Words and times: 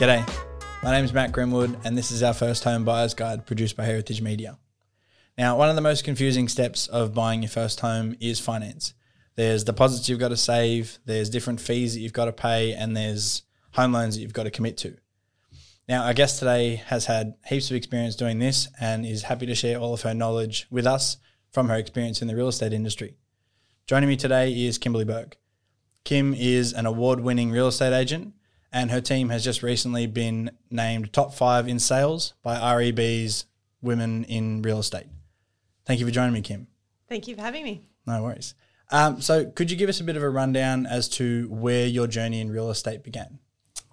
G'day. 0.00 0.26
My 0.82 0.92
name 0.92 1.04
is 1.04 1.12
Matt 1.12 1.30
Grimwood, 1.30 1.84
and 1.84 1.98
this 1.98 2.10
is 2.10 2.22
our 2.22 2.32
first 2.32 2.64
home 2.64 2.86
buyer's 2.86 3.12
guide 3.12 3.44
produced 3.44 3.76
by 3.76 3.84
Heritage 3.84 4.22
Media. 4.22 4.56
Now, 5.36 5.58
one 5.58 5.68
of 5.68 5.76
the 5.76 5.82
most 5.82 6.04
confusing 6.04 6.48
steps 6.48 6.86
of 6.86 7.12
buying 7.12 7.42
your 7.42 7.50
first 7.50 7.80
home 7.80 8.16
is 8.18 8.40
finance. 8.40 8.94
There's 9.36 9.62
deposits 9.62 10.08
you've 10.08 10.18
got 10.18 10.28
to 10.28 10.38
save, 10.38 10.98
there's 11.04 11.28
different 11.28 11.60
fees 11.60 11.92
that 11.92 12.00
you've 12.00 12.14
got 12.14 12.24
to 12.24 12.32
pay, 12.32 12.72
and 12.72 12.96
there's 12.96 13.42
home 13.72 13.92
loans 13.92 14.14
that 14.14 14.22
you've 14.22 14.32
got 14.32 14.44
to 14.44 14.50
commit 14.50 14.78
to. 14.78 14.96
Now, 15.86 16.04
our 16.04 16.14
guest 16.14 16.38
today 16.38 16.76
has 16.76 17.04
had 17.04 17.34
heaps 17.46 17.68
of 17.68 17.76
experience 17.76 18.16
doing 18.16 18.38
this 18.38 18.68
and 18.80 19.04
is 19.04 19.24
happy 19.24 19.44
to 19.44 19.54
share 19.54 19.76
all 19.76 19.92
of 19.92 20.00
her 20.00 20.14
knowledge 20.14 20.66
with 20.70 20.86
us 20.86 21.18
from 21.52 21.68
her 21.68 21.76
experience 21.76 22.22
in 22.22 22.28
the 22.28 22.36
real 22.36 22.48
estate 22.48 22.72
industry. 22.72 23.18
Joining 23.86 24.08
me 24.08 24.16
today 24.16 24.50
is 24.64 24.78
Kimberley 24.78 25.04
Burke. 25.04 25.36
Kim 26.04 26.32
is 26.32 26.72
an 26.72 26.86
award 26.86 27.20
winning 27.20 27.50
real 27.50 27.68
estate 27.68 27.92
agent, 27.92 28.32
and 28.72 28.90
her 28.90 29.00
team 29.00 29.28
has 29.30 29.44
just 29.44 29.62
recently 29.62 30.06
been 30.06 30.50
named 30.70 31.12
top 31.12 31.34
five 31.34 31.68
in 31.68 31.78
sales 31.78 32.34
by 32.42 32.74
REB's 32.76 33.46
Women 33.82 34.24
in 34.24 34.62
Real 34.62 34.78
Estate. 34.78 35.06
Thank 35.86 36.00
you 36.00 36.06
for 36.06 36.12
joining 36.12 36.34
me, 36.34 36.42
Kim. 36.42 36.68
Thank 37.08 37.26
you 37.26 37.34
for 37.34 37.42
having 37.42 37.64
me. 37.64 37.82
No 38.06 38.22
worries. 38.22 38.54
Um, 38.92 39.20
so, 39.20 39.46
could 39.46 39.70
you 39.70 39.76
give 39.76 39.88
us 39.88 40.00
a 40.00 40.04
bit 40.04 40.16
of 40.16 40.22
a 40.22 40.30
rundown 40.30 40.86
as 40.86 41.08
to 41.10 41.48
where 41.48 41.86
your 41.86 42.06
journey 42.06 42.40
in 42.40 42.50
real 42.50 42.70
estate 42.70 43.02
began? 43.02 43.38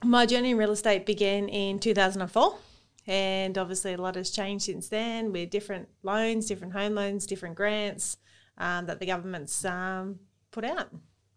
My 0.03 0.25
journey 0.25 0.51
in 0.51 0.57
real 0.57 0.71
estate 0.71 1.05
began 1.05 1.47
in 1.49 1.79
2004. 1.79 2.57
And 3.07 3.57
obviously, 3.57 3.93
a 3.93 3.97
lot 3.97 4.15
has 4.15 4.29
changed 4.31 4.65
since 4.65 4.89
then 4.89 5.31
with 5.31 5.49
different 5.49 5.87
loans, 6.03 6.45
different 6.45 6.73
home 6.73 6.93
loans, 6.93 7.25
different 7.25 7.55
grants 7.55 8.17
um, 8.57 8.85
that 8.87 8.99
the 8.99 9.05
government's 9.05 9.63
um, 9.63 10.19
put 10.51 10.65
out. 10.65 10.89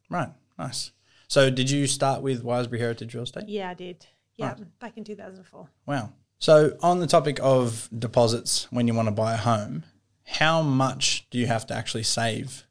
Right, 0.09 0.31
nice. 0.59 0.91
So, 1.31 1.49
did 1.49 1.71
you 1.71 1.87
start 1.87 2.23
with 2.23 2.43
Wiseberry 2.43 2.81
Heritage 2.81 3.15
Real 3.15 3.23
Estate? 3.23 3.49
Yeah, 3.49 3.71
I 3.71 3.75
did. 3.75 4.05
Yeah, 4.37 4.57
back 4.81 4.97
in 4.97 5.05
2004. 5.05 5.69
Wow. 5.87 6.13
So, 6.41 6.77
on 6.83 6.99
the 6.99 7.07
topic 7.07 7.39
of 7.41 7.89
deposits 7.97 8.67
when 8.73 8.89
you 8.89 8.95
want 8.95 9.07
to 9.07 9.13
buy 9.13 9.35
a 9.35 9.37
home, 9.37 9.85
how 10.27 10.61
much 10.61 11.31
do 11.31 11.39
you 11.39 11.47
have 11.47 11.69
to 11.69 11.75
actually 11.75 12.03
save? 12.03 12.65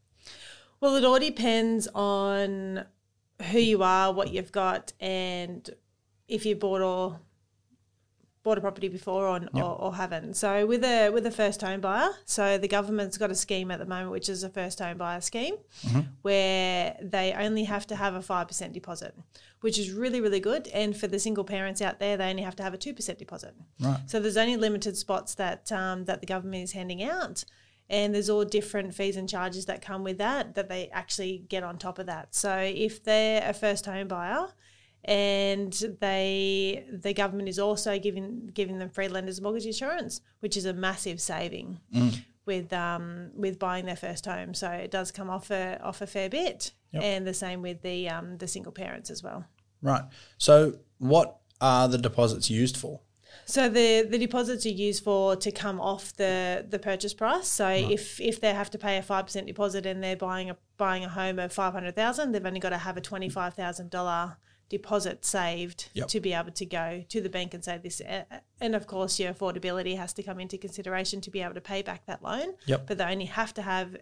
Well, 0.81 0.97
it 0.97 1.05
all 1.05 1.19
depends 1.19 1.87
on 1.95 2.83
who 3.49 3.59
you 3.59 3.81
are, 3.81 4.11
what 4.11 4.33
you've 4.33 4.52
got, 4.52 4.91
and 4.99 5.69
if 6.27 6.45
you 6.45 6.57
bought 6.57 6.81
or 6.81 7.17
bought 8.43 8.57
a 8.57 8.61
property 8.61 8.87
before 8.87 9.27
or, 9.27 9.39
Yep. 9.41 9.49
or, 9.55 9.81
or 9.81 9.95
haven't. 9.95 10.35
So 10.35 10.65
with 10.65 10.83
a 10.83 11.09
with 11.09 11.25
a 11.25 11.31
first 11.31 11.61
home 11.61 11.81
buyer, 11.81 12.09
so 12.25 12.57
the 12.57 12.67
government's 12.69 13.17
got 13.17 13.31
a 13.31 13.35
scheme 13.35 13.69
at 13.71 13.79
the 13.79 13.85
moment, 13.85 14.11
which 14.11 14.29
is 14.29 14.43
a 14.43 14.49
first 14.49 14.79
home 14.79 14.97
buyer 14.97 15.21
scheme, 15.21 15.55
where 16.21 16.95
they 17.01 17.33
only 17.33 17.63
have 17.65 17.85
to 17.87 17.95
have 17.95 18.13
a 18.15 18.21
five 18.21 18.47
percent 18.47 18.73
deposit, 18.73 19.13
which 19.61 19.77
is 19.77 19.91
really 19.91 20.21
really 20.21 20.39
good. 20.39 20.67
And 20.69 20.95
for 20.95 21.07
the 21.07 21.19
single 21.19 21.43
parents 21.43 21.81
out 21.81 21.99
there, 21.99 22.17
they 22.17 22.29
only 22.29 22.43
have 22.43 22.55
to 22.57 22.63
have 22.63 22.73
a 22.73 22.77
two 22.77 22.93
percent 22.93 23.19
deposit. 23.19 23.53
Right. 23.79 23.99
So 24.07 24.19
there's 24.19 24.37
only 24.37 24.57
limited 24.57 24.97
spots 24.97 25.35
that 25.35 25.71
um, 25.71 26.05
that 26.05 26.21
the 26.21 26.27
government 26.27 26.63
is 26.63 26.71
handing 26.73 27.03
out, 27.03 27.43
and 27.89 28.13
there's 28.13 28.29
all 28.29 28.45
different 28.45 28.93
fees 28.95 29.17
and 29.17 29.27
charges 29.27 29.65
that 29.65 29.81
come 29.81 30.03
with 30.03 30.17
that 30.17 30.55
that 30.55 30.69
they 30.69 30.89
actually 30.93 31.43
get 31.49 31.63
on 31.63 31.77
top 31.77 31.99
of 31.99 32.05
that. 32.05 32.33
So 32.35 32.57
if 32.57 33.03
they're 33.03 33.47
a 33.47 33.53
first 33.53 33.85
home 33.85 34.07
buyer 34.07 34.47
and 35.05 35.72
they 36.02 36.86
the 36.92 37.14
government 37.14 37.50
is 37.50 37.59
also 37.59 37.97
giving 38.00 38.49
giving 38.54 38.80
them 38.80 38.89
free 38.89 39.08
lenders 39.08 39.42
mortgage 39.42 39.65
insurance, 39.65 40.21
which 40.39 40.58
is 40.58 40.65
a 40.65 40.73
massive 40.73 41.20
saving 41.21 41.80
with 42.45 42.71
um, 42.73 43.32
with 43.36 43.59
buying 43.59 43.86
their 43.86 43.95
first 43.95 44.26
home. 44.26 44.54
So 44.54 44.70
it 44.70 44.92
does 44.92 45.11
come 45.11 45.30
off 45.30 45.52
a 45.52 45.80
off 45.82 46.02
a 46.02 46.08
fair 46.08 46.30
bit, 46.30 46.73
Yep. 46.92 47.04
and 47.04 47.27
the 47.27 47.33
same 47.33 47.61
with 47.61 47.82
the 47.82 48.09
um, 48.09 48.38
the 48.38 48.48
single 48.48 48.71
parents 48.71 49.09
as 49.09 49.23
well. 49.23 49.45
Right. 49.82 50.04
So, 50.38 50.80
what 50.98 51.38
are 51.61 51.88
the 51.88 51.98
deposits 51.98 52.49
used 52.49 52.76
for? 52.77 53.02
So 53.45 53.70
the, 53.70 54.08
the 54.09 54.17
deposits 54.17 54.65
are 54.65 54.70
used 54.70 55.04
for 55.04 55.36
to 55.36 55.52
come 55.52 55.80
off 55.80 56.15
the, 56.15 56.65
the 56.67 56.80
purchase 56.80 57.14
price. 57.14 57.48
So 57.48 57.67
if 57.67 58.20
if 58.20 58.42
they 58.42 58.54
have 58.54 58.70
to 58.71 58.77
pay 58.77 58.98
a 58.98 59.02
five 59.02 59.26
percent 59.26 59.48
deposit 59.48 59.86
and 59.86 60.04
they're 60.04 60.15
buying 60.15 60.49
a 60.49 60.58
buying 60.77 61.04
a 61.05 61.09
home 61.09 61.39
of 61.39 61.54
five 61.54 61.73
hundred 61.73 61.95
thousand, 61.95 62.32
they've 62.32 62.45
only 62.45 62.59
got 62.59 62.70
to 62.70 62.77
have 62.77 62.98
a 62.98 63.02
twenty 63.02 63.30
five 63.30 63.54
thousand 63.54 63.89
dollar 63.92 64.38
deposit 64.69 65.25
saved 65.25 65.89
Yep. 65.93 66.07
to 66.09 66.19
be 66.19 66.33
able 66.33 66.52
to 66.52 66.65
go 66.65 67.03
to 67.09 67.21
the 67.21 67.30
bank 67.30 67.53
and 67.53 67.63
say 67.63 67.77
this. 67.77 68.02
And 68.61 68.75
of 68.75 68.87
course, 68.87 69.19
your 69.19 69.33
affordability 69.33 69.97
has 69.97 70.13
to 70.13 70.23
come 70.23 70.39
into 70.39 70.57
consideration 70.57 71.21
to 71.21 71.31
be 71.31 71.41
able 71.41 71.55
to 71.55 71.61
pay 71.61 71.81
back 71.81 72.05
that 72.05 72.23
loan. 72.23 72.53
Yep. 72.67 72.87
But 72.87 72.97
they 72.99 73.03
only 73.05 73.25
have 73.25 73.53
to 73.55 73.61
have 73.61 73.97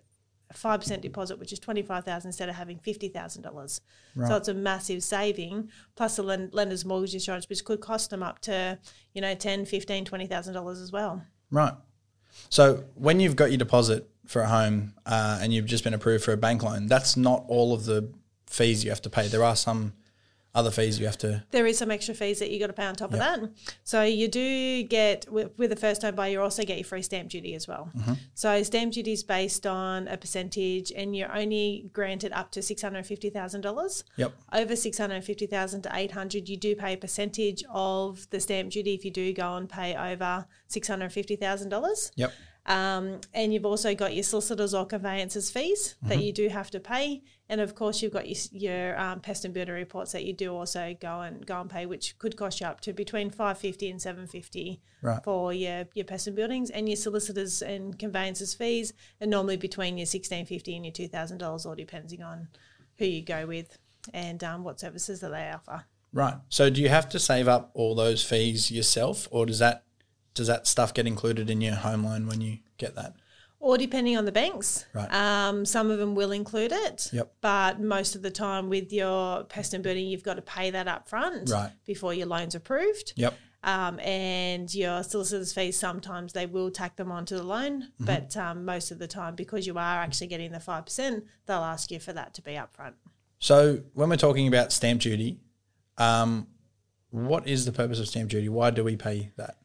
a 0.50 0.54
five 0.54 0.80
percent 0.80 1.02
deposit, 1.02 1.40
which 1.40 1.52
is 1.52 1.60
twenty 1.60 1.82
five 1.82 2.06
thousand 2.06 2.30
instead 2.30 2.50
of 2.50 2.56
having 2.56 2.80
fifty 2.80 3.10
thousand 3.10 3.42
dollars. 3.44 3.82
So 4.28 4.36
it's 4.36 4.48
a 4.48 4.54
massive 4.54 5.04
saving. 5.04 5.70
Plus 5.96 6.16
the 6.16 6.24
lender's 6.24 6.86
mortgage 6.86 7.14
insurance, 7.14 7.48
which 7.50 7.64
could 7.66 7.82
cost 7.82 8.10
them 8.10 8.24
up 8.24 8.40
to 8.42 8.80
you 9.14 9.22
know 9.22 9.36
ten, 9.36 9.66
fifteen, 9.66 10.06
twenty 10.06 10.28
thousand 10.28 10.54
dollars 10.54 10.80
as 10.80 10.92
well. 10.92 11.24
Right. 11.52 11.74
So, 12.50 12.84
when 12.96 13.20
you've 13.20 13.36
got 13.36 13.52
your 13.52 13.58
deposit 13.58 14.10
for 14.26 14.42
a 14.42 14.48
home 14.48 14.94
uh, 15.06 15.40
and 15.42 15.54
you've 15.54 15.66
just 15.66 15.84
been 15.84 15.94
approved 15.94 16.24
for 16.24 16.34
a 16.34 16.38
bank 16.38 16.62
loan, 16.62 16.88
that's 16.88 17.18
not 17.18 17.44
all 17.48 17.74
of 17.74 17.86
the 17.86 18.12
fees 18.46 18.84
you 18.84 18.90
have 18.92 19.02
to 19.04 19.10
pay. 19.10 19.28
There 19.28 19.44
are 19.44 19.56
some 19.56 19.94
other 20.56 20.72
fees 20.72 21.00
you 21.00 21.06
have 21.06 21.18
to. 21.20 21.44
There 21.52 21.68
is 21.68 21.78
some 21.78 21.92
extra 21.92 22.16
fees 22.16 22.40
that 22.40 22.50
you 22.50 22.60
got 22.60 22.68
to 22.68 22.74
pay 22.74 22.86
on 22.86 22.96
top 22.96 23.14
of 23.14 23.20
that. 23.20 23.40
So 23.84 24.02
you 24.02 24.28
do 24.28 24.82
get 24.84 25.32
with, 25.32 25.52
with 25.58 25.72
a 25.72 25.76
first 25.76 26.02
home 26.02 26.16
buyer, 26.16 26.32
you 26.32 26.42
also 26.42 26.64
get 26.64 26.78
your 26.78 26.86
free 26.86 27.04
stamp 27.04 27.30
duty 27.30 27.54
as 27.54 27.68
well. 27.68 27.92
Mm-hmm. 27.96 28.14
So 28.34 28.64
stamp 28.64 28.94
duty 28.94 29.12
is 29.14 29.24
based 29.24 29.68
on 29.68 30.08
a 30.08 30.18
percentage, 30.18 30.92
and 30.92 31.16
you're 31.16 31.32
only 31.36 31.90
granted 31.94 32.32
up 32.34 32.52
to 32.52 32.62
six 32.64 32.82
hundred 32.82 33.06
fifty 33.06 33.30
thousand 33.30 33.62
dollars. 33.62 34.04
Yep. 34.16 34.34
over 34.54 34.76
650,000 34.76 35.82
to 35.84 35.90
800 35.94 36.50
you 36.50 36.58
do 36.58 36.76
pay 36.76 36.94
a 36.94 36.98
percentage 36.98 37.64
of 37.70 38.28
the 38.32 38.40
stamp 38.40 38.72
duty 38.72 38.94
if 38.96 39.06
you 39.06 39.12
do 39.12 39.32
go 39.34 39.56
and 39.56 39.70
pay 39.70 39.96
over 39.96 40.46
$650,000 40.70 42.12
Yep. 42.16 42.34
Um, 42.68 43.22
and 43.34 43.54
you've 43.54 43.66
also 43.66 43.96
got 43.96 44.14
your 44.14 44.24
solicitors 44.24 44.74
or 44.74 44.86
conveyancers 44.86 45.50
fees 45.50 45.96
that 46.04 46.22
you 46.22 46.34
do 46.34 46.50
have 46.50 46.70
to 46.72 46.80
pay 46.80 47.24
and 47.50 47.62
of 47.62 47.76
course 47.76 48.02
you've 48.02 48.12
got 48.14 48.28
your, 48.28 48.38
your 48.52 49.00
um, 49.00 49.20
pest 49.22 49.46
and 49.46 49.54
builder 49.54 49.74
reports 49.74 50.12
that 50.12 50.26
you 50.26 50.34
do 50.34 50.54
also 50.54 50.96
go 51.00 51.22
and 51.22 51.46
go 51.46 51.62
and 51.62 51.70
pay 51.70 51.86
which 51.86 52.18
could 52.20 52.36
cost 52.36 52.60
you 52.60 52.68
up 52.68 52.82
to 52.82 52.92
between 52.94 53.30
550 53.30 53.90
and 53.90 54.02
750 54.02 54.82
Right. 55.02 55.24
for 55.24 55.54
your, 55.54 55.86
your 55.94 56.06
pest 56.06 56.28
and 56.28 56.36
buildings 56.36 56.70
and 56.70 56.90
your 56.90 56.98
solicitors 56.98 57.62
and 57.62 57.98
conveyancers 57.98 58.54
fees 58.54 58.94
are 59.22 59.28
normally 59.28 59.58
between 59.58 59.98
your 59.98 60.08
1650 60.08 60.76
and 60.76 60.86
your 60.86 60.94
$2,000 60.94 61.66
all 61.66 61.76
depending 61.76 62.22
on 62.24 62.48
who 62.98 63.06
you 63.06 63.24
go 63.24 63.46
with 63.46 63.78
and 64.14 64.44
um, 64.44 64.64
what 64.64 64.80
services 64.80 65.20
that 65.20 65.30
they 65.30 65.52
offer. 65.52 65.86
Right. 66.14 66.36
So, 66.50 66.70
do 66.70 66.82
you 66.82 66.90
have 66.90 67.10
to 67.10 67.20
save 67.20 67.48
up 67.48 67.70
all 67.74 67.94
those 67.94 68.24
fees 68.24 68.72
yourself, 68.72 69.28
or 69.30 69.46
does 69.46 69.60
that 69.60 69.84
does 70.38 70.48
that 70.48 70.68
stuff 70.68 70.94
get 70.94 71.06
included 71.08 71.50
in 71.50 71.60
your 71.62 71.76
home 71.76 72.04
loan 72.06 72.28
when 72.28 72.40
you 72.42 72.60
get 72.78 72.96
that? 72.96 73.16
Or 73.60 73.76
depending 73.78 74.16
on 74.16 74.26
the 74.26 74.32
banks, 74.32 74.86
Right. 74.94 75.12
um, 75.12 75.66
some 75.66 75.90
of 75.90 75.98
them 75.98 76.14
will 76.14 76.32
include 76.32 76.72
it. 76.72 77.10
Yep. 77.12 77.34
But 77.42 77.82
most 77.82 78.16
of 78.16 78.22
the 78.22 78.30
time, 78.30 78.70
with 78.70 78.94
your 78.94 79.44
pest 79.46 79.74
and 79.74 79.84
building, 79.84 80.06
you've 80.06 80.24
got 80.24 80.36
to 80.36 80.44
pay 80.44 80.70
that 80.70 80.88
up 80.88 81.10
front 81.10 81.50
Right. 81.50 81.72
before 81.86 82.14
your 82.14 82.28
loan's 82.28 82.54
approved. 82.54 83.14
Yep. 83.16 83.34
Um, 83.64 84.00
and 84.02 84.72
your 84.74 85.02
solicitor's 85.02 85.52
fees, 85.54 85.78
sometimes 85.78 86.34
they 86.34 86.46
will 86.46 86.70
tack 86.70 86.96
them 86.98 87.12
onto 87.12 87.36
the 87.36 87.44
loan, 87.44 87.82
Mm-hmm. 87.82 88.06
but 88.06 88.38
um, 88.38 88.64
most 88.64 88.92
of 88.92 89.00
the 89.00 89.08
time, 89.08 89.34
because 89.36 89.66
you 89.66 89.74
are 89.74 89.98
actually 90.04 90.28
getting 90.28 90.52
the 90.52 90.60
5%, 90.60 91.24
they'll 91.48 91.58
ask 91.58 91.90
you 91.90 92.00
for 92.00 92.14
that 92.14 92.36
to 92.36 92.44
be 92.44 92.52
upfront. 92.52 92.94
So, 93.40 93.82
when 93.94 94.10
we're 94.10 94.16
talking 94.18 94.48
about 94.48 94.72
stamp 94.72 95.02
duty, 95.02 95.40
um, 95.98 96.48
what 97.10 97.48
is 97.48 97.66
the 97.66 97.72
purpose 97.72 98.00
of 98.00 98.08
stamp 98.08 98.30
duty? 98.30 98.50
Why 98.50 98.70
do 98.70 98.84
we 98.84 98.96
pay 98.96 99.32
that? 99.38 99.58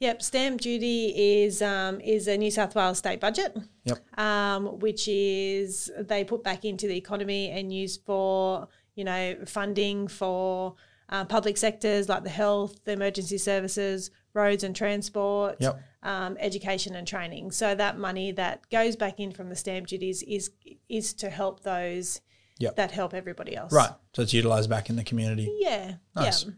Yep, 0.00 0.22
stamp 0.22 0.60
duty 0.60 1.42
is 1.42 1.60
um, 1.60 2.00
is 2.00 2.28
a 2.28 2.36
New 2.36 2.50
South 2.52 2.74
Wales 2.76 2.98
state 2.98 3.20
budget. 3.20 3.56
Yep. 3.84 4.18
um, 4.18 4.66
which 4.80 5.08
is 5.08 5.90
they 5.98 6.22
put 6.24 6.44
back 6.44 6.64
into 6.64 6.86
the 6.86 6.96
economy 6.96 7.50
and 7.50 7.72
use 7.72 7.96
for 7.96 8.68
you 8.94 9.04
know 9.04 9.36
funding 9.46 10.06
for 10.06 10.74
uh, 11.08 11.24
public 11.24 11.56
sectors 11.56 12.08
like 12.08 12.22
the 12.22 12.30
health, 12.30 12.84
the 12.84 12.92
emergency 12.92 13.38
services, 13.38 14.10
roads 14.34 14.62
and 14.62 14.76
transport, 14.76 15.56
Yep. 15.58 15.80
um, 16.04 16.36
education 16.38 16.94
and 16.94 17.06
training. 17.08 17.50
So 17.50 17.74
that 17.74 17.98
money 17.98 18.30
that 18.32 18.68
goes 18.70 18.94
back 18.94 19.18
in 19.18 19.32
from 19.32 19.48
the 19.48 19.56
stamp 19.56 19.88
duties 19.88 20.22
is 20.22 20.50
is 20.88 21.12
to 21.14 21.28
help 21.30 21.62
those 21.64 22.20
Yep. 22.60 22.76
that 22.76 22.90
help 22.92 23.14
everybody 23.14 23.56
else. 23.56 23.72
Right. 23.72 23.90
So 24.14 24.22
it's 24.22 24.32
utilised 24.34 24.68
back 24.68 24.90
in 24.90 24.96
the 24.96 25.04
community. 25.04 25.48
Yeah. 25.60 25.94
Nice. 26.14 26.44
Yeah. 26.44 26.50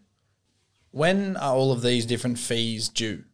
When 0.92 1.36
are 1.36 1.54
all 1.54 1.72
of 1.72 1.82
these 1.82 2.04
different 2.04 2.38
fees 2.38 2.88
due? 2.88 3.24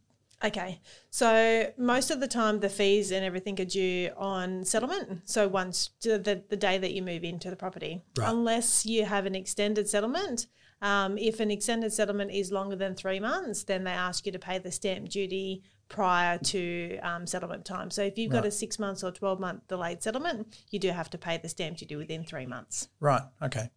Okay, 0.44 0.80
so 1.10 1.72
most 1.78 2.10
of 2.10 2.20
the 2.20 2.28
time 2.28 2.60
the 2.60 2.68
fees 2.68 3.10
and 3.10 3.24
everything 3.24 3.58
are 3.60 3.64
due 3.64 4.10
on 4.18 4.64
settlement. 4.64 5.22
So 5.24 5.48
once 5.48 5.90
to 6.00 6.18
the, 6.18 6.42
the 6.48 6.56
day 6.58 6.76
that 6.76 6.92
you 6.92 7.02
move 7.02 7.24
into 7.24 7.48
the 7.48 7.56
property, 7.56 8.02
Right. 8.18 8.28
unless 8.28 8.84
you 8.84 9.06
have 9.06 9.24
an 9.26 9.34
extended 9.34 9.88
settlement. 9.88 10.46
Um, 10.82 11.16
if 11.16 11.40
an 11.40 11.50
extended 11.50 11.90
settlement 11.94 12.32
is 12.32 12.52
longer 12.52 12.76
than 12.76 12.94
three 12.94 13.18
months, 13.18 13.64
then 13.64 13.84
they 13.84 13.92
ask 13.92 14.26
you 14.26 14.32
to 14.32 14.38
pay 14.38 14.58
the 14.58 14.70
stamp 14.70 15.08
duty 15.08 15.62
prior 15.88 16.36
to 16.38 16.98
um, 16.98 17.26
settlement 17.26 17.64
time. 17.64 17.90
So 17.90 18.02
if 18.02 18.18
you've 18.18 18.30
got 18.30 18.42
Right. 18.42 18.48
a 18.48 18.50
six 18.50 18.78
months 18.78 19.02
or 19.02 19.10
twelve 19.10 19.40
month 19.40 19.66
delayed 19.68 20.02
settlement, 20.02 20.54
you 20.70 20.78
do 20.78 20.90
have 20.90 21.08
to 21.10 21.18
pay 21.18 21.38
the 21.38 21.48
stamp 21.48 21.78
duty 21.78 21.96
within 21.96 22.24
three 22.24 22.44
months. 22.44 22.88
Right. 23.00 23.22
Okay. 23.40 23.70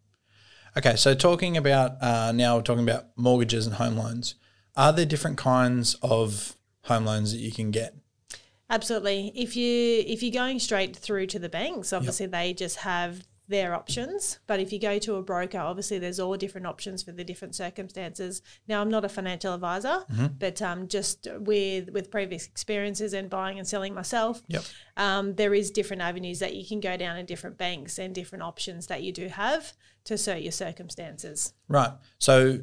Okay, 0.76 0.94
so 0.96 1.14
talking 1.14 1.56
about 1.56 1.92
uh, 2.02 2.32
now, 2.32 2.56
we're 2.56 2.62
talking 2.62 2.84
about 2.88 3.06
mortgages 3.16 3.66
and 3.66 3.76
home 3.76 3.96
loans. 3.96 4.34
Are 4.76 4.92
there 4.92 5.06
different 5.06 5.36
kinds 5.38 5.94
of 6.02 6.54
home 6.84 7.04
loans 7.04 7.32
that 7.32 7.38
you 7.38 7.52
can 7.52 7.70
get? 7.70 7.94
Absolutely. 8.68 9.32
If 9.34 9.56
you 9.56 10.04
if 10.06 10.22
you're 10.22 10.32
going 10.32 10.58
straight 10.60 10.96
through 10.96 11.26
to 11.28 11.38
the 11.38 11.48
banks, 11.48 11.92
obviously 11.92 12.26
they 12.26 12.52
just 12.54 12.76
have 12.78 13.26
their 13.48 13.74
options. 13.74 14.38
But 14.46 14.60
if 14.60 14.72
you 14.72 14.78
go 14.78 15.00
to 15.00 15.16
a 15.16 15.22
broker, 15.22 15.58
obviously 15.58 15.98
there's 15.98 16.20
all 16.20 16.36
different 16.36 16.68
options 16.68 17.02
for 17.02 17.10
the 17.10 17.24
different 17.24 17.56
circumstances. 17.56 18.42
Now, 18.68 18.80
I'm 18.80 18.88
not 18.88 19.04
a 19.04 19.08
financial 19.08 19.52
advisor, 19.54 20.04
Mm-hmm. 20.12 20.26
but 20.38 20.62
um, 20.62 20.86
just 20.86 21.26
with 21.40 21.90
with 21.90 22.12
previous 22.12 22.46
experiences 22.46 23.12
and 23.12 23.28
buying 23.28 23.58
and 23.58 23.66
selling 23.66 23.92
myself, 23.92 24.40
Yep. 24.46 24.62
um, 24.96 25.34
there 25.34 25.52
is 25.52 25.72
different 25.72 26.00
avenues 26.02 26.38
that 26.38 26.54
you 26.54 26.64
can 26.64 26.78
go 26.78 26.96
down 26.96 27.16
in 27.16 27.26
different 27.26 27.58
banks 27.58 27.98
and 27.98 28.14
different 28.14 28.44
options 28.44 28.86
that 28.86 29.02
you 29.02 29.12
do 29.12 29.26
have 29.26 29.72
to 30.04 30.16
suit 30.16 30.42
your 30.42 30.52
circumstances. 30.52 31.52
Right. 31.66 31.90
So 32.18 32.60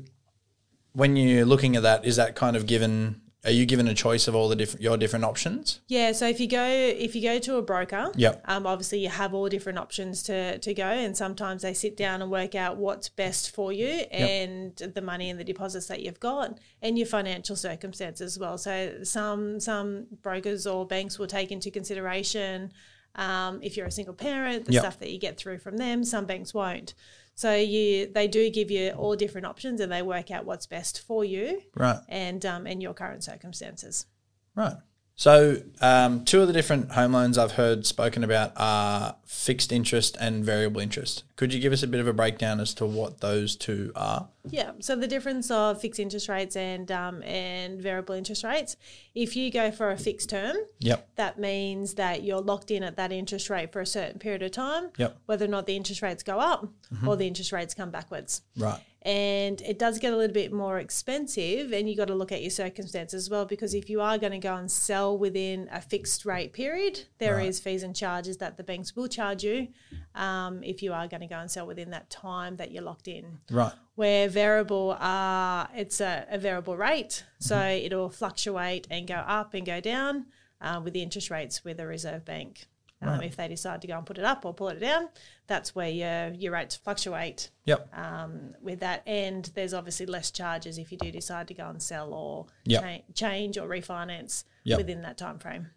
when 0.98 1.16
you're 1.16 1.46
looking 1.46 1.76
at 1.76 1.84
that, 1.84 2.06
is 2.06 2.16
that 2.16 2.36
kind 2.36 2.56
of 2.56 2.66
given? 2.66 3.22
Are 3.46 3.52
you 3.52 3.66
given 3.68 3.88
a 3.88 3.94
choice 3.94 4.28
of 4.28 4.36
all 4.36 4.50
the 4.50 4.56
different 4.58 4.82
your 4.82 4.98
different 4.98 5.24
options? 5.24 5.80
Yeah, 5.88 6.12
so 6.12 6.28
if 6.28 6.40
you 6.40 6.48
go 6.48 6.66
if 6.66 7.16
you 7.16 7.22
go 7.22 7.38
to 7.40 7.56
a 7.58 7.62
broker, 7.62 8.12
Yep. 8.16 8.42
um, 8.46 8.66
obviously 8.66 9.00
you 9.00 9.10
have 9.10 9.34
all 9.34 9.48
different 9.48 9.78
options 9.78 10.24
to 10.24 10.58
to 10.58 10.74
go, 10.74 10.84
and 11.06 11.16
sometimes 11.16 11.62
they 11.62 11.74
sit 11.74 11.96
down 11.96 12.22
and 12.24 12.30
work 12.32 12.56
out 12.56 12.78
what's 12.78 13.10
best 13.10 13.52
for 13.56 13.72
you 13.72 13.88
and 14.12 14.76
the 14.76 15.02
money 15.02 15.30
and 15.30 15.40
the 15.40 15.46
deposits 15.46 15.86
that 15.86 16.02
you've 16.02 16.20
got 16.20 16.58
and 16.82 16.98
your 16.98 17.08
financial 17.08 17.56
circumstances 17.56 18.34
as 18.36 18.40
well. 18.40 18.58
So 18.58 19.04
some 19.04 19.60
some 19.62 20.08
brokers 20.24 20.66
or 20.68 20.86
banks 20.86 21.18
will 21.20 21.28
take 21.28 21.52
into 21.52 21.70
consideration 21.72 22.74
um, 23.16 23.60
if 23.64 23.78
you're 23.78 23.88
a 23.88 23.92
single 23.92 24.14
parent, 24.16 24.66
the 24.66 24.74
Yep. 24.74 24.82
stuff 24.84 25.00
that 25.00 25.10
you 25.12 25.20
get 25.20 25.38
through 25.38 25.60
from 25.60 25.78
them. 25.78 26.04
Some 26.04 26.26
banks 26.26 26.54
won't. 26.54 26.94
So 27.38 27.54
you 27.54 28.12
they 28.12 28.28
do 28.28 28.50
give 28.50 28.72
you 28.72 28.89
all 28.94 29.16
different 29.16 29.45
options, 29.45 29.80
and 29.80 29.92
they 29.92 30.01
work 30.01 30.31
out 30.31 30.44
what's 30.45 30.66
best 30.66 31.01
for 31.01 31.24
you 31.24 31.62
Right. 31.75 32.00
and 32.10 32.44
um, 32.44 32.66
and 32.66 32.81
your 32.81 32.95
current 32.95 33.24
circumstances. 33.24 34.07
Right. 34.56 34.74
So, 35.16 35.62
um, 35.80 36.25
two 36.25 36.42
of 36.42 36.48
the 36.48 36.54
different 36.54 36.92
home 36.92 37.13
loans 37.13 37.38
I've 37.38 37.54
heard 37.54 37.86
spoken 37.86 38.24
about 38.24 38.54
are 38.56 39.18
fixed 39.24 39.72
interest 39.72 40.18
and 40.19 40.44
variable 40.44 40.81
interest. 40.81 41.24
Could 41.38 41.54
you 41.54 41.60
give 41.60 41.72
us 41.72 41.84
a 41.84 41.88
bit 41.88 42.00
of 42.00 42.07
a 42.07 42.13
breakdown 42.13 42.60
as 42.60 42.74
to 42.74 42.86
what 42.86 43.22
those 43.22 43.56
two 43.56 43.92
are? 43.95 44.28
Yeah. 44.50 44.72
So 44.80 44.95
the 44.95 45.07
difference 45.07 45.51
of 45.51 45.80
fixed 45.80 46.00
interest 46.00 46.28
rates 46.30 46.56
and 46.56 46.92
um, 46.92 47.22
and 47.22 47.80
variable 47.80 48.16
interest 48.16 48.44
rates. 48.44 48.75
If 49.13 49.36
you 49.36 49.51
go 49.51 49.69
for 49.72 49.92
a 49.92 49.98
fixed 49.98 50.30
term, 50.31 50.56
Yep. 50.80 51.10
that 51.16 51.39
means 51.39 51.94
that 51.94 52.24
you're 52.24 52.42
locked 52.42 52.72
in 52.72 52.81
at 52.84 52.98
that 52.98 53.12
interest 53.12 53.50
rate 53.51 53.72
for 53.72 53.81
a 53.81 53.86
certain 53.86 54.18
period 54.19 54.42
of 54.42 54.51
time. 54.51 54.89
Yep. 54.98 55.18
Whether 55.28 55.45
or 55.45 55.50
not 55.50 55.68
the 55.68 55.75
interest 55.75 56.01
rates 56.01 56.24
go 56.24 56.39
up 56.39 56.68
or 57.06 57.16
the 57.16 57.28
interest 57.28 57.51
rates 57.51 57.74
come 57.75 57.92
backwards. 57.92 58.42
Right. 58.57 58.80
And 59.04 59.62
it 59.62 59.80
does 59.80 60.00
get 60.00 60.12
a 60.12 60.18
little 60.18 60.33
bit 60.33 60.51
more 60.51 60.80
expensive, 60.80 61.72
and 61.72 61.90
you 61.90 61.95
got 61.95 62.10
to 62.10 62.16
look 62.16 62.33
at 62.33 62.42
your 62.42 62.50
circumstances 62.51 63.24
as 63.25 63.30
well. 63.30 63.45
Because 63.45 63.74
if 63.74 63.90
you 63.90 64.01
are 64.01 64.18
going 64.18 64.33
to 64.33 64.38
go 64.38 64.56
and 64.56 64.69
sell 64.69 65.18
within 65.18 65.69
a 65.72 65.80
fixed 65.80 66.25
rate 66.25 66.51
period, 66.51 67.06
there 67.18 67.40
is 67.40 67.60
fees 67.60 67.83
and 67.83 67.95
charges 67.95 68.38
that 68.38 68.57
the 68.57 68.63
banks 68.63 68.98
will 68.98 69.07
charge 69.07 69.44
you 69.44 69.69
um, 70.16 70.62
if 70.62 70.81
you 70.83 70.92
are 70.92 71.07
going 71.07 71.22
to 71.22 71.27
go 71.28 71.38
and 71.40 71.50
sell 71.52 71.68
within 71.68 71.90
that 71.92 72.10
time 72.10 72.56
that 72.58 72.72
you're 72.72 72.84
locked 72.84 73.08
in 73.08 73.40
Right. 73.52 73.74
where 73.96 74.28
variable 74.30 74.96
are 75.00 75.70
it's 75.76 76.00
a, 76.02 76.26
a 76.30 76.38
variable 76.38 76.76
rate, 76.78 77.24
so 77.40 77.60
it'll 77.60 78.10
fluctuate 78.10 78.88
and 78.90 79.08
go 79.08 79.16
up 79.16 79.54
and 79.54 79.66
go 79.66 79.80
down 79.82 80.26
uh, 80.62 80.82
with 80.84 80.94
the 80.94 81.02
interest 81.04 81.30
rates 81.30 81.64
with 81.64 81.78
the 81.78 81.86
Reserve 81.88 82.26
Bank. 82.26 82.68
Um, 83.00 83.22
If 83.22 83.36
they 83.36 83.48
decide 83.48 83.82
to 83.84 83.88
go 83.88 83.96
and 83.96 84.08
put 84.08 84.18
it 84.18 84.24
up 84.24 84.44
or 84.44 84.56
pull 84.56 84.70
it 84.70 84.80
down, 84.80 85.10
that's 85.46 85.76
where 85.76 85.88
your 85.90 86.30
your 86.34 86.52
rates 86.54 86.76
fluctuate 86.76 87.52
Yep. 87.66 87.96
um, 87.96 88.56
with 88.60 88.80
that. 88.80 89.04
And 89.06 89.46
there's 89.54 89.72
obviously 89.76 90.08
less 90.08 90.32
charges 90.32 90.80
if 90.80 90.92
you 90.92 90.98
do 90.98 91.12
decide 91.12 91.48
to 91.50 91.54
go 91.54 91.70
and 91.70 91.80
sell 91.80 92.12
or 92.12 92.48
Yep. 92.66 92.82
cha- 92.82 93.14
change 93.14 93.56
or 93.60 93.68
refinance 93.68 94.46
Yep. 94.64 94.78
within 94.80 95.04
that 95.04 95.16
time 95.16 95.38
frame. 95.38 95.68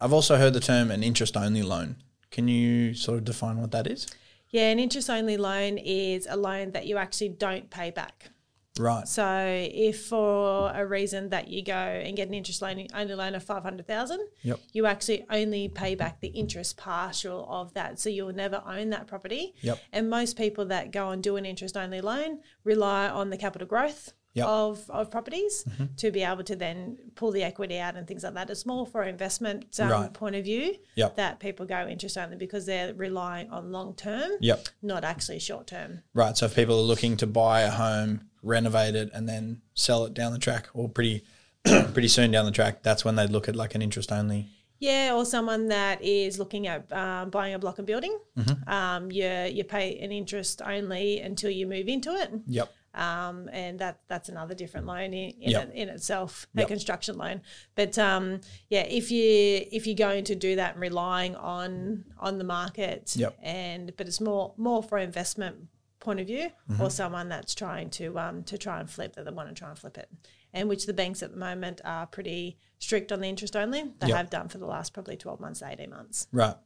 I've 0.00 0.12
also 0.12 0.36
heard 0.36 0.52
the 0.52 0.60
term 0.60 0.92
an 0.92 1.02
interest 1.02 1.36
only 1.36 1.64
loan. 1.64 1.96
Can 2.30 2.46
you 2.46 2.94
sort 2.94 3.18
of 3.18 3.24
define 3.24 3.60
what 3.60 3.72
that 3.72 3.88
is? 3.88 4.06
Yeah, 4.50 4.70
an 4.70 4.78
interest 4.78 5.10
only 5.10 5.36
loan 5.36 5.78
is 5.78 6.26
a 6.28 6.36
loan 6.36 6.72
that 6.72 6.86
you 6.86 6.96
actually 6.96 7.30
don't 7.30 7.70
pay 7.70 7.90
back. 7.90 8.30
Right. 8.78 9.08
So 9.08 9.26
if 9.74 10.06
for 10.06 10.70
a 10.72 10.86
reason 10.86 11.30
that 11.30 11.48
you 11.48 11.64
go 11.64 11.72
and 11.74 12.16
get 12.16 12.28
an 12.28 12.34
interest 12.34 12.62
loan 12.62 12.86
only 12.94 13.14
loan 13.14 13.34
of 13.34 13.42
five 13.42 13.64
hundred 13.64 13.88
thousand, 13.88 14.20
Yep. 14.42 14.60
you 14.72 14.86
actually 14.86 15.26
only 15.30 15.68
pay 15.68 15.96
back 15.96 16.20
the 16.20 16.28
interest 16.28 16.76
partial 16.76 17.46
of 17.50 17.74
that. 17.74 17.98
So 17.98 18.08
you'll 18.08 18.32
never 18.32 18.62
own 18.64 18.90
that 18.90 19.06
property. 19.08 19.54
Yep. 19.62 19.80
And 19.92 20.08
most 20.08 20.36
people 20.36 20.64
that 20.66 20.92
go 20.92 21.10
and 21.10 21.20
do 21.22 21.34
an 21.36 21.44
interest 21.44 21.76
only 21.76 22.00
loan 22.00 22.38
rely 22.62 23.08
on 23.08 23.30
the 23.30 23.36
capital 23.36 23.66
growth 23.66 24.12
Yep. 24.38 24.46
of, 24.46 24.90
of 24.90 25.10
properties 25.10 25.64
to 25.98 26.10
be 26.10 26.22
able 26.22 26.44
to 26.44 26.56
then 26.56 26.96
pull 27.14 27.30
the 27.32 27.42
equity 27.42 27.78
out 27.78 27.96
and 27.96 28.06
things 28.06 28.22
like 28.24 28.34
that. 28.34 28.50
It's 28.50 28.64
more 28.66 28.86
for 28.86 29.02
an 29.02 29.08
investment 29.10 29.78
um, 29.80 29.88
Right. 29.90 30.12
point 30.12 30.36
of 30.36 30.44
view 30.44 30.74
Yep. 30.96 31.16
that 31.16 31.40
people 31.40 31.66
go 31.66 31.86
interest 31.86 32.16
only 32.18 32.36
because 32.36 32.66
they're 32.66 32.94
relying 32.94 33.50
on 33.50 33.70
long 33.72 33.94
term, 33.94 34.30
Yep. 34.40 34.68
not 34.82 35.04
actually 35.04 35.38
short 35.38 35.66
term. 35.66 36.00
Right. 36.14 36.36
So 36.36 36.46
if 36.46 36.54
people 36.56 36.78
are 36.78 36.82
looking 36.82 37.16
to 37.18 37.26
buy 37.26 37.62
a 37.62 37.70
home, 37.70 38.22
renovate 38.42 38.94
it, 38.94 39.10
and 39.12 39.28
then 39.28 39.60
sell 39.74 40.04
it 40.06 40.14
down 40.14 40.32
the 40.32 40.38
track, 40.38 40.68
or 40.74 40.88
pretty 40.88 41.24
pretty 41.92 42.08
soon 42.08 42.30
down 42.30 42.44
the 42.46 42.52
track, 42.52 42.82
that's 42.82 43.04
when 43.04 43.16
they'd 43.16 43.30
look 43.30 43.48
at 43.48 43.56
like 43.56 43.74
an 43.74 43.82
interest 43.82 44.12
only. 44.12 44.46
Yeah, 44.80 45.14
or 45.16 45.24
someone 45.24 45.66
that 45.68 46.00
is 46.02 46.38
looking 46.38 46.68
at 46.68 46.90
um, 46.92 47.30
buying 47.30 47.52
a 47.54 47.58
block 47.58 47.78
and 47.78 47.86
building. 47.86 48.16
Mm-hmm. 48.38 48.68
Um, 48.72 49.10
you 49.10 49.28
you 49.52 49.64
pay 49.64 49.98
an 49.98 50.12
interest 50.12 50.62
only 50.64 51.18
until 51.20 51.50
you 51.50 51.66
move 51.66 51.88
into 51.88 52.12
it, 52.14 52.30
Yep. 52.46 52.72
Um, 52.98 53.48
and 53.52 53.78
that 53.78 54.00
that's 54.08 54.28
another 54.28 54.54
different 54.54 54.86
loan 54.86 55.14
in 55.14 55.30
in, 55.40 55.50
Yep. 55.50 55.70
in 55.74 55.88
itself, 55.88 56.46
Yep. 56.54 56.64
a 56.66 56.68
construction 56.68 57.16
loan. 57.16 57.40
But 57.74 57.96
um, 57.98 58.40
yeah, 58.68 58.82
if 58.82 59.10
you 59.10 59.64
if 59.70 59.86
you're 59.86 59.96
going 60.08 60.24
to 60.24 60.34
do 60.34 60.56
that 60.56 60.72
and 60.74 60.80
relying 60.82 61.36
on 61.36 62.04
on 62.18 62.38
the 62.38 62.44
market, 62.44 63.14
Yep. 63.16 63.38
and 63.42 63.96
but 63.96 64.06
it's 64.08 64.20
more 64.20 64.52
more 64.56 64.82
for 64.82 64.98
investment 64.98 65.68
point 66.00 66.20
of 66.20 66.26
view, 66.26 66.50
Mm-hmm. 66.70 66.82
or 66.82 66.90
someone 66.90 67.28
that's 67.28 67.54
trying 67.54 67.90
to 67.90 68.18
um, 68.18 68.42
to 68.44 68.58
try 68.58 68.80
and 68.80 68.90
flip 68.90 69.14
that 69.16 69.24
they 69.24 69.30
want 69.30 69.48
to 69.48 69.54
try 69.54 69.68
and 69.68 69.78
flip 69.78 69.96
it, 69.98 70.08
and 70.52 70.68
which 70.68 70.86
the 70.86 70.92
banks 70.92 71.22
at 71.22 71.30
the 71.32 71.38
moment 71.38 71.80
are 71.84 72.06
pretty 72.06 72.58
strict 72.78 73.12
on 73.12 73.20
the 73.20 73.28
interest 73.28 73.56
only. 73.56 73.82
They 74.00 74.08
Yep. 74.08 74.16
have 74.16 74.30
done 74.30 74.48
for 74.48 74.58
the 74.58 74.66
last 74.66 74.92
probably 74.92 75.16
twelve 75.16 75.40
months, 75.40 75.62
eighteen 75.62 75.90
months. 75.90 76.26
Right. 76.32 76.56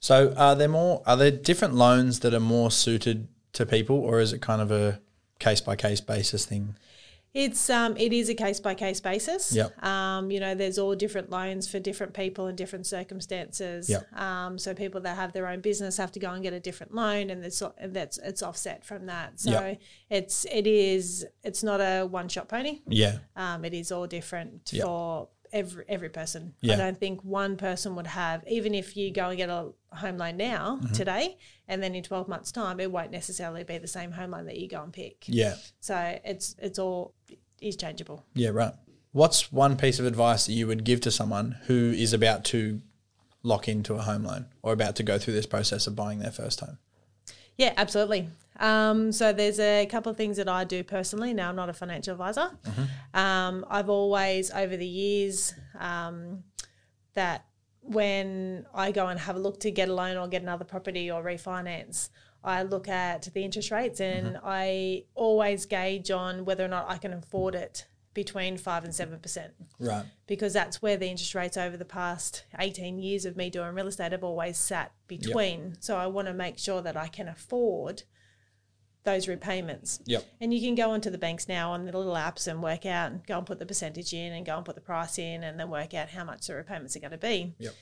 So 0.00 0.32
are 0.36 0.56
there 0.56 0.68
more? 0.68 1.02
Are 1.06 1.16
there 1.16 1.30
different 1.30 1.74
loans 1.74 2.20
that 2.20 2.32
are 2.34 2.40
more 2.40 2.70
suited 2.70 3.28
to 3.52 3.66
people, 3.66 3.96
or 3.96 4.20
is 4.20 4.32
it 4.32 4.40
kind 4.40 4.62
of 4.62 4.70
a 4.70 5.00
case 5.40 5.60
by 5.60 5.74
case 5.74 6.00
basis 6.00 6.44
thing? 6.44 6.76
It's 7.32 7.70
um, 7.70 7.96
it 7.96 8.12
is 8.12 8.28
a 8.28 8.34
case 8.34 8.58
by 8.58 8.74
case 8.74 9.00
basis. 9.00 9.54
Yep. 9.54 9.84
Um, 9.84 10.32
you 10.32 10.40
know, 10.40 10.56
there's 10.56 10.78
all 10.78 10.96
different 10.96 11.30
loans 11.30 11.70
for 11.70 11.78
different 11.78 12.12
people 12.12 12.46
and 12.46 12.58
different 12.58 12.86
circumstances. 12.86 13.88
Yep. 13.88 14.12
Um, 14.20 14.58
so 14.58 14.74
people 14.74 15.00
that 15.02 15.14
have 15.14 15.32
their 15.32 15.46
own 15.46 15.60
business 15.60 15.96
have 15.96 16.10
to 16.12 16.18
go 16.18 16.32
and 16.32 16.42
get 16.42 16.52
a 16.52 16.58
different 16.58 16.92
loan, 16.92 17.30
and 17.30 17.44
it's 17.44 17.62
and 17.78 17.94
that's 17.94 18.18
it's 18.18 18.42
offset 18.42 18.84
from 18.84 19.06
that. 19.06 19.38
So 19.38 19.50
Yep. 19.52 19.80
it's 20.10 20.44
it 20.46 20.66
is 20.66 21.24
it's 21.44 21.62
not 21.62 21.80
a 21.80 22.04
one 22.04 22.28
shot 22.28 22.48
pony. 22.48 22.80
Yeah. 22.88 23.18
Um, 23.36 23.64
it 23.64 23.74
is 23.74 23.92
all 23.92 24.08
different 24.08 24.70
Yep. 24.72 24.84
for 24.84 25.28
every 25.52 25.84
every 25.88 26.08
person. 26.08 26.54
Yeah. 26.60 26.74
I 26.74 26.76
don't 26.76 26.98
think 26.98 27.22
one 27.24 27.56
person 27.56 27.94
would 27.96 28.06
have 28.06 28.44
even 28.48 28.74
if 28.74 28.96
you 28.96 29.12
go 29.12 29.28
and 29.28 29.36
get 29.36 29.48
a 29.48 29.70
home 29.92 30.18
loan 30.18 30.36
now 30.36 30.78
Mm-hmm. 30.82 30.94
today, 30.94 31.36
and 31.68 31.82
then 31.82 31.94
in 31.94 32.02
twelve 32.02 32.28
months' 32.28 32.52
time, 32.52 32.80
it 32.80 32.90
won't 32.90 33.10
necessarily 33.10 33.64
be 33.64 33.78
the 33.78 33.88
same 33.88 34.12
home 34.12 34.30
loan 34.30 34.46
that 34.46 34.56
you 34.58 34.68
go 34.68 34.82
and 34.82 34.92
pick. 34.92 35.24
Yeah. 35.26 35.54
So 35.80 36.18
it's 36.24 36.54
it's 36.58 36.78
all 36.78 37.14
is 37.60 37.76
changeable. 37.76 38.24
Yeah. 38.34 38.50
Right. 38.50 38.72
What's 39.12 39.50
one 39.52 39.76
piece 39.76 39.98
of 39.98 40.06
advice 40.06 40.46
that 40.46 40.52
you 40.52 40.66
would 40.68 40.84
give 40.84 41.00
to 41.02 41.10
someone 41.10 41.56
who 41.66 41.92
is 41.96 42.12
about 42.12 42.44
to 42.46 42.80
lock 43.42 43.68
into 43.68 43.94
a 43.94 44.02
home 44.02 44.22
loan 44.24 44.46
or 44.62 44.72
about 44.72 44.94
to 44.96 45.02
go 45.02 45.18
through 45.18 45.34
this 45.34 45.46
process 45.46 45.86
of 45.86 45.96
buying 45.96 46.20
their 46.20 46.30
first 46.30 46.60
home? 46.60 46.78
Yeah, 47.56 47.74
absolutely. 47.76 48.28
Um, 48.60 49.10
so 49.10 49.32
there's 49.32 49.58
a 49.58 49.86
couple 49.86 50.10
of 50.10 50.16
things 50.16 50.36
that 50.36 50.48
I 50.48 50.64
do 50.64 50.84
personally. 50.84 51.32
Now 51.34 51.48
I'm 51.48 51.56
not 51.56 51.68
a 51.68 51.72
financial 51.72 52.12
advisor. 52.12 52.50
Um, 53.14 53.64
I've 53.68 53.88
always 53.88 54.50
over 54.50 54.76
the 54.76 54.86
years 54.86 55.54
um, 55.78 56.44
that 57.14 57.46
when 57.80 58.66
I 58.74 58.92
go 58.92 59.06
and 59.08 59.18
have 59.18 59.36
a 59.36 59.38
look 59.38 59.60
to 59.60 59.70
get 59.70 59.88
a 59.88 59.94
loan 59.94 60.16
or 60.18 60.28
get 60.28 60.42
another 60.42 60.64
property 60.66 61.10
or 61.10 61.22
refinance, 61.24 62.10
I 62.44 62.62
look 62.62 62.88
at 62.88 63.28
the 63.34 63.42
interest 63.44 63.70
rates 63.70 64.00
and 64.00 64.38
I 64.44 65.04
always 65.14 65.66
gauge 65.66 66.10
on 66.10 66.44
whether 66.44 66.64
or 66.64 66.68
not 66.68 66.86
I 66.88 66.98
can 66.98 67.12
afford 67.14 67.54
it 67.54 67.86
between 68.12 68.56
five 68.58 68.82
and 68.84 68.94
seven 68.94 69.18
percent 69.20 69.52
Right. 69.78 70.04
because 70.26 70.52
that's 70.52 70.82
where 70.82 70.96
the 70.96 71.06
interest 71.06 71.34
rates 71.34 71.56
over 71.56 71.76
the 71.76 71.84
past 71.84 72.44
18 72.58 72.98
years 72.98 73.24
of 73.24 73.36
me 73.36 73.50
doing 73.50 73.72
real 73.74 73.86
estate 73.86 74.12
have 74.12 74.24
always 74.24 74.58
sat 74.58 74.92
between. 75.06 75.76
So 75.80 75.96
I 75.96 76.06
want 76.08 76.28
to 76.28 76.34
make 76.34 76.58
sure 76.58 76.82
that 76.82 76.96
I 76.96 77.06
can 77.08 77.28
afford 77.28 78.02
those 79.04 79.28
repayments. 79.28 80.00
Yep. 80.04 80.24
And 80.40 80.52
you 80.52 80.60
can 80.60 80.74
go 80.74 80.90
onto 80.90 81.10
the 81.10 81.18
banks 81.18 81.48
now 81.48 81.72
on 81.72 81.86
the 81.86 81.96
little 81.96 82.14
apps 82.14 82.46
and 82.46 82.62
work 82.62 82.84
out 82.84 83.10
and 83.12 83.26
go 83.26 83.38
and 83.38 83.46
put 83.46 83.58
the 83.58 83.66
percentage 83.66 84.12
in 84.12 84.32
and 84.32 84.44
go 84.44 84.56
and 84.56 84.64
put 84.64 84.74
the 84.74 84.80
price 84.80 85.18
in 85.18 85.42
and 85.42 85.58
then 85.58 85.70
work 85.70 85.94
out 85.94 86.10
how 86.10 86.24
much 86.24 86.46
the 86.46 86.54
repayments 86.54 86.96
are 86.96 87.00
going 87.00 87.10
to 87.10 87.18
be. 87.18 87.54
Yep. 87.58 87.74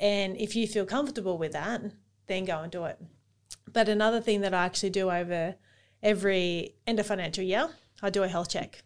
And 0.00 0.36
if 0.36 0.56
you 0.56 0.66
feel 0.66 0.84
comfortable 0.84 1.38
with 1.38 1.52
that, 1.52 1.80
then 2.26 2.44
go 2.44 2.58
and 2.60 2.72
do 2.72 2.84
it. 2.84 2.98
But 3.72 3.88
another 3.88 4.20
thing 4.20 4.40
that 4.40 4.52
I 4.52 4.64
actually 4.64 4.90
do 4.90 5.10
over 5.10 5.54
every 6.02 6.74
end 6.86 6.98
of 6.98 7.06
financial 7.06 7.44
year, 7.44 7.70
I 8.02 8.10
do 8.10 8.22
a 8.22 8.28
health 8.28 8.50
check. 8.50 8.82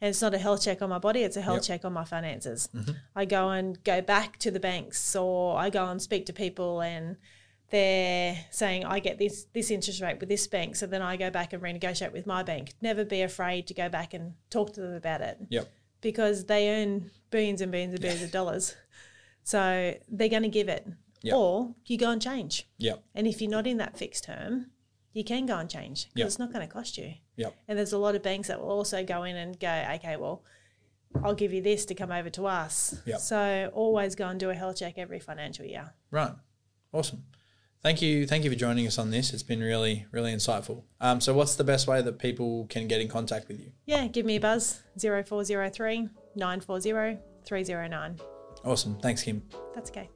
And 0.00 0.10
it's 0.10 0.22
not 0.22 0.34
a 0.34 0.38
health 0.38 0.62
check 0.62 0.82
on 0.82 0.90
my 0.90 0.98
body, 0.98 1.22
it's 1.22 1.36
a 1.36 1.40
health 1.40 1.56
Yep. 1.56 1.62
check 1.64 1.84
on 1.84 1.92
my 1.92 2.04
finances. 2.04 2.68
Mm-hmm. 2.74 2.92
I 3.16 3.24
go 3.24 3.48
and 3.50 3.82
go 3.82 4.00
back 4.00 4.38
to 4.40 4.50
the 4.50 4.60
banks 4.60 5.16
or 5.16 5.58
I 5.58 5.70
go 5.70 5.86
and 5.86 6.00
speak 6.00 6.26
to 6.26 6.32
people 6.32 6.80
and 6.82 7.16
they're 7.70 8.36
saying 8.50 8.84
I 8.84 9.00
get 9.00 9.18
this 9.18 9.44
this 9.52 9.70
interest 9.70 10.00
rate 10.00 10.20
with 10.20 10.28
this 10.28 10.46
bank, 10.46 10.76
so 10.76 10.86
then 10.86 11.02
I 11.02 11.16
go 11.16 11.30
back 11.30 11.52
and 11.52 11.62
renegotiate 11.62 12.12
with 12.12 12.26
my 12.26 12.42
bank. 12.42 12.74
Never 12.80 13.04
be 13.04 13.22
afraid 13.22 13.66
to 13.68 13.74
go 13.74 13.88
back 13.88 14.14
and 14.14 14.34
talk 14.50 14.72
to 14.74 14.80
them 14.80 14.94
about 14.94 15.20
it 15.20 15.38
Yep. 15.50 15.68
because 16.00 16.44
they 16.46 16.70
earn 16.70 17.10
billions 17.30 17.60
and 17.60 17.72
billions 17.72 17.92
and 17.94 18.00
billions 18.02 18.22
of 18.22 18.30
dollars. 18.30 18.74
So 19.42 19.94
they're 20.08 20.28
going 20.28 20.42
to 20.42 20.48
give 20.48 20.68
it. 20.68 20.86
Yep. 21.22 21.34
Or 21.36 21.74
you 21.86 21.98
go 21.98 22.10
and 22.10 22.20
change. 22.22 22.68
Yep. 22.78 23.02
And 23.14 23.26
if 23.26 23.40
you're 23.40 23.50
not 23.50 23.66
in 23.66 23.78
that 23.78 23.96
fixed 23.96 24.24
term, 24.24 24.70
you 25.12 25.24
can 25.24 25.46
go 25.46 25.56
and 25.58 25.68
change 25.68 26.04
because 26.08 26.18
Yep. 26.18 26.26
it's 26.26 26.38
not 26.38 26.52
going 26.52 26.66
to 26.66 26.72
cost 26.72 26.98
you. 26.98 27.14
Yep. 27.36 27.56
And 27.68 27.78
there's 27.78 27.92
a 27.92 27.98
lot 27.98 28.14
of 28.14 28.22
banks 28.22 28.48
that 28.48 28.60
will 28.60 28.70
also 28.70 29.04
go 29.04 29.24
in 29.24 29.34
and 29.36 29.58
go, 29.58 29.84
okay, 29.94 30.16
well, 30.16 30.44
I'll 31.24 31.34
give 31.34 31.52
you 31.52 31.62
this 31.62 31.84
to 31.86 31.94
come 31.94 32.12
over 32.12 32.28
to 32.30 32.46
us. 32.46 33.00
Yep. 33.06 33.18
So 33.20 33.70
always 33.72 34.14
go 34.14 34.28
and 34.28 34.38
do 34.38 34.50
a 34.50 34.54
health 34.54 34.78
check 34.78 34.98
every 34.98 35.18
financial 35.18 35.64
year. 35.64 35.94
Right. 36.10 36.32
Awesome. 36.92 37.24
Thank 37.86 38.02
you. 38.02 38.26
Thank 38.26 38.42
you 38.42 38.50
for 38.50 38.56
joining 38.56 38.84
us 38.88 38.98
on 38.98 39.12
this. 39.12 39.32
It's 39.32 39.44
been 39.44 39.60
really, 39.60 40.06
really 40.10 40.32
insightful. 40.32 40.82
Um, 41.00 41.20
so, 41.20 41.32
what's 41.32 41.54
the 41.54 41.62
best 41.62 41.86
way 41.86 42.02
that 42.02 42.18
people 42.18 42.66
can 42.68 42.88
get 42.88 43.00
in 43.00 43.06
contact 43.06 43.46
with 43.46 43.60
you? 43.60 43.70
Yeah, 43.84 44.08
give 44.08 44.26
me 44.26 44.34
a 44.34 44.40
buzz 44.40 44.82
0403 44.98 46.08
940 46.34 47.18
309. 47.44 48.18
Awesome. 48.64 48.98
Thanks, 48.98 49.22
Kim. 49.22 49.40
That's 49.72 49.90
okay. 49.90 50.10